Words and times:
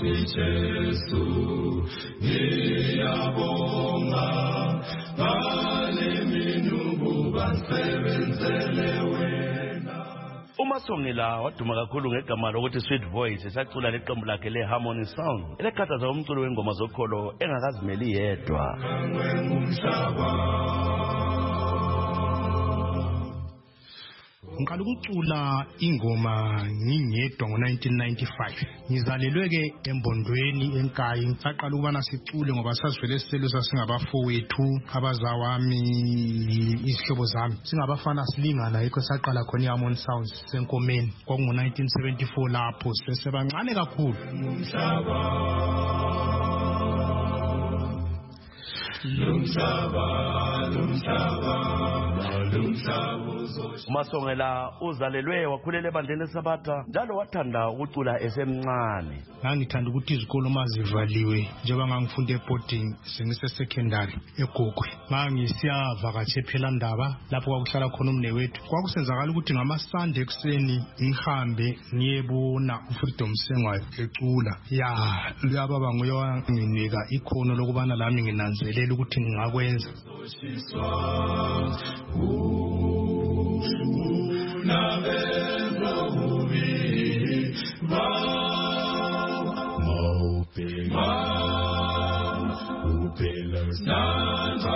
Nkosi 0.00 0.36
Jesu 0.36 1.20
ngiyabonga 2.22 4.24
ngale 5.18 6.24
minubu 6.24 7.30
basebenzele 7.34 8.88
wena 9.10 9.96
umasongela 10.58 11.36
waduma 11.44 11.74
kakhulu 11.74 12.08
ngegama 12.12 12.50
lokuthi 12.50 12.80
sweet 12.80 13.04
voice 13.12 13.44
esacula 13.48 13.90
leqembu 13.90 14.24
lakhe 14.30 14.50
le-harmony 14.50 15.04
sound 15.04 15.60
elekhathaza 15.60 16.08
umculo 16.10 16.40
wengoma 16.42 16.72
zokholo 16.78 17.34
engakazimeli 17.42 18.06
yedwa 18.16 18.64
ngengumhlaba 18.76 20.30
ngiqala 24.60 24.82
ukucula 24.84 25.42
ingoma 25.88 26.34
ngingedwa 26.84 27.44
ngo-1995 27.48 28.28
ngizalelwe-ke 28.90 29.62
embondweni 29.90 30.66
enkayi 30.80 31.24
ngisaqala 31.28 31.72
ukubana 31.74 32.00
sicule 32.08 32.50
ngoba 32.52 32.72
sasivele 32.80 33.16
siselo 33.18 33.48
sasingabafowethu 33.48 34.66
abazawami 34.96 35.82
izihlobo 36.88 37.24
zami 37.32 37.56
singabafana 37.68 38.22
silingana 38.34 38.78
yikho 38.84 39.00
saqala 39.08 39.40
khona 39.48 39.64
i-harmon 39.64 39.94
sounds 40.04 40.30
senkomeni 40.52 41.08
kwakungo-1974 41.26 42.46
lapho 42.54 42.88
sibesebancane 42.98 43.72
kakhulu 43.80 44.18
Mhlaba. 44.60 46.49
umasongela 53.88 54.72
uzalelwe 54.80 55.46
wakhulela 55.46 55.88
ebandleni 55.88 56.22
esabatha 56.22 56.84
njalo 56.88 57.16
wathanda 57.16 57.68
ukucula 57.70 58.20
esemncane 58.22 59.16
ngangithanda 59.42 59.90
ukuthi 59.90 60.14
izikolo 60.14 60.46
uma 60.48 60.64
zivaliwe 60.72 61.48
njengoba 61.64 61.88
ngangifunda 61.88 62.32
ebhoding 62.34 62.86
sengisesecondary 63.12 64.14
egugwe 64.42 64.88
ngangisiyavakatshe 65.10 66.42
phelandaba 66.48 67.06
lapho 67.30 67.50
kwakuhlala 67.50 67.88
khona 67.88 68.10
umnewethu 68.10 68.58
kwakusenzakala 68.68 69.30
ukuthi 69.32 69.52
ngamasande 69.54 70.20
ekuseni 70.20 70.76
ngihambe 71.02 71.66
ngiyebona 71.94 72.74
ufreedom 72.90 73.32
sengwayo 73.34 73.82
ecula 74.00 74.52
ya 74.70 74.90
luyababa 75.42 75.88
nguye 75.94 76.12
wanginika 76.20 76.98
ikhono 77.16 77.54
lokubana 77.54 77.94
lami 78.00 78.22
nginanzelele 78.22 78.89
ngiyazitshela 78.90 78.90
ukuthi 78.90 78.90
ngingakwenza 78.90 79.90
Upela 93.02 93.62
usandla 93.70 94.70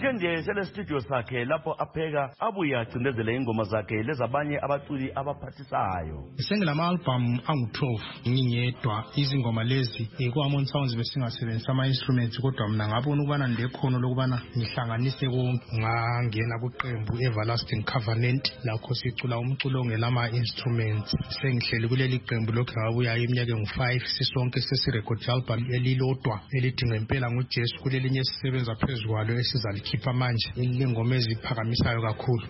namhlanje 0.00 0.26
nje 0.26 0.42
selestudio 0.42 1.00
sakhe 1.00 1.44
lapho 1.44 1.72
apheka 1.78 2.30
abuye 2.38 2.76
acindezele 2.78 3.36
ingoma 3.36 3.64
zakhe 3.64 4.02
lezabanye 4.02 4.56
abaculi 4.62 5.12
abaphathisayo 5.14 6.24
senginama-albhamu 6.38 7.40
angu-12 7.46 8.30
ngingedwa 8.30 9.04
izingoma 9.16 9.62
lezi 9.64 10.08
kwa-amon 10.32 10.64
sounds 10.64 10.96
besingasebenzisa 10.96 11.72
ama-instruments 11.72 12.40
kodwa 12.40 12.68
mna 12.68 12.88
ngabona 12.88 13.22
ukubana 13.22 13.46
ndekhono 13.48 13.98
lokubana 14.00 14.36
ngihlanganise 14.56 15.26
konke 15.28 15.66
ngangena 15.80 16.54
kuqembu 16.62 17.12
everlasting 17.26 17.82
covenant 17.84 18.44
lakho 18.64 18.94
sicula 18.94 19.38
umculo 19.38 19.80
ongelama-instruments 19.80 21.12
sengihleli 21.42 21.88
kuleli 21.88 22.18
qembu 22.28 22.52
lokhu 22.52 22.72
ngababuyayo 22.72 23.22
iminyaka 23.24 23.52
engu-five 23.54 24.02
sisonke 24.16 24.58
sesirekhodi 24.60 25.24
albhamu 25.30 25.66
elilodwa 25.76 26.40
elidinga 26.56 26.96
impela 26.96 27.26
ngujesu 27.30 27.74
kulelinye 27.82 28.20
esisebenza 28.20 28.72
phezu 28.80 29.08
kwalo 29.08 29.34
esizali 29.40 29.89
elikhipha 29.90 30.12
manje 30.18 30.48
elilengoma 30.56 31.14
eziphakamisayo 31.16 31.98
kakhulu 32.06 32.46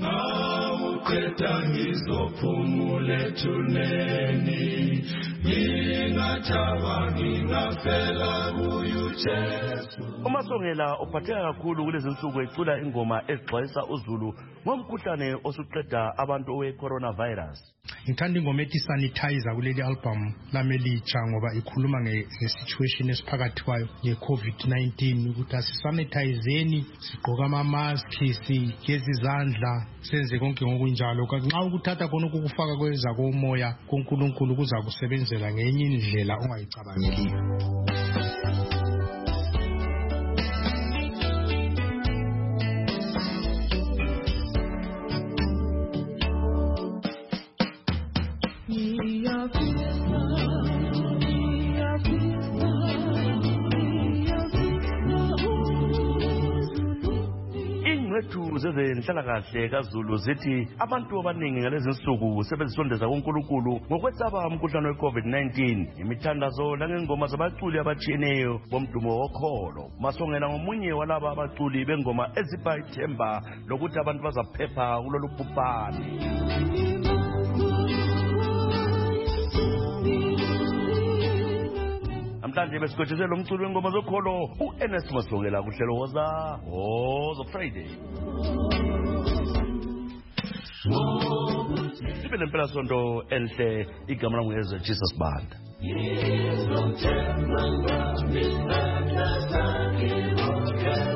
Nawuqeda 0.00 1.50
ngizophumula 1.68 3.14
ethuneni 3.26 4.64
Ngingathaba 5.44 6.94
ngingafela 7.12 8.32
kuyu 8.56 9.04
Jesu 9.24 10.13
umasongela 10.24 10.98
uphatheka 11.00 11.42
kakhulu 11.52 11.84
kulezi 11.84 12.08
nsuku 12.08 12.40
ecula 12.42 12.78
ingoma 12.78 13.22
egxwayisa 13.28 13.84
uzulu 13.92 14.34
ngomkhuhlane 14.66 15.28
osuqeda 15.44 16.00
abantu 16.22 16.50
we-coronavirus 16.58 17.58
ngithanda 18.06 18.38
ingoma 18.40 18.62
ethi 18.62 18.78
sanitizer 18.78 19.54
kuleli 19.54 19.82
album 19.82 20.34
lami 20.52 20.74
elitsha 20.78 21.18
ngoba 21.28 21.48
ikhuluma 21.60 21.98
ngesituation 22.04 23.10
esiphakathi 23.12 23.62
kwayo 23.66 23.86
nge-covid-19 24.04 25.30
ukuthi 25.30 25.54
asisanithayizeni 25.60 26.78
sigqoke 27.06 27.42
amamaski 27.44 28.26
sigeze 28.44 29.08
izandla 29.16 29.72
senze 30.08 30.34
konke 30.40 30.62
ngokunjalo 30.66 31.22
nxa 31.24 31.62
ukuthatha 31.68 32.04
khona 32.10 32.26
ukukufaka 32.26 32.74
kweza 32.80 33.10
komoya 33.16 33.68
kunkulunkulu 33.88 34.52
kuza 34.56 34.78
kusebenzela 34.84 35.52
ngenye 35.52 35.84
indlela 35.84 36.32
ongayicabangeliyo 36.42 37.40
zethu 58.24 58.58
zezenhlalakahle 58.58 59.68
kazulu 59.68 60.16
zithi 60.16 60.68
abantu 60.78 61.20
abaningi 61.20 61.60
ngalezi 61.60 61.90
nsuku 61.90 62.44
sebezisondeza 62.48 63.08
kunkulunkulu 63.08 63.74
ngokwesaba 63.90 64.46
umkhuhlane 64.48 64.88
we-covid-19 64.88 65.86
imithandazo 66.02 66.76
langengoma 66.76 67.26
zabaculi 67.26 67.78
abatshiyeneyo 67.78 68.60
bomdumo 68.70 69.12
wokholo 69.20 69.90
masongela 70.00 70.48
ngomunye 70.48 70.92
walaba 70.92 71.28
abaculi 71.34 71.84
bengoma 71.84 72.24
ezipha 72.40 72.72
ithemba 72.82 73.42
lokuthi 73.68 73.96
abantu 74.00 74.20
bazaphepha 74.26 74.84
kulolu 75.02 75.26
bhubhane 75.36 76.04
namhlanje 82.54 82.78
besigwetshisele 82.80 83.34
umculi 83.34 83.64
wengoma 83.64 83.90
zokholo 83.90 84.32
u-ernest 84.64 85.10
masibongela 85.12 85.62
kuhlelo 85.62 85.94
woza 85.98 86.24
wozo 86.66 87.44
friday 87.52 87.88
sibe 92.22 92.36
nempelasonto 92.38 93.00
enhle 93.36 93.86
igama 94.08 94.36
langu 94.38 94.52
yezo 94.52 94.78
jesus 94.78 95.12
banda 95.18 95.56
Yezomthemba 95.84 97.62
ngami, 97.82 98.44
ngakazange 98.66 100.12
ngokhe 100.32 101.13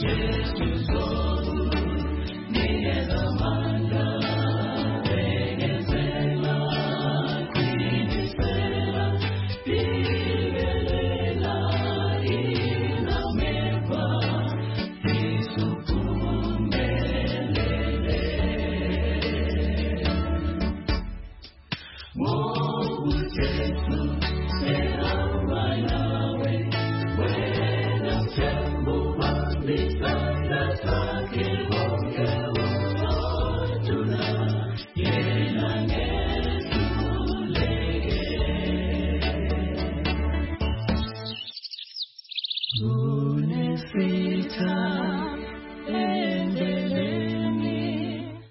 Just 0.00 1.07